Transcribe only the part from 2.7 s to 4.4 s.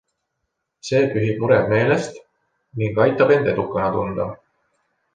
ning aitab end edukana tunda.